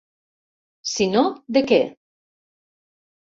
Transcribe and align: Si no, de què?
Si 0.91 1.07
no, 1.15 1.23
de 1.59 1.63
què? 1.73 1.79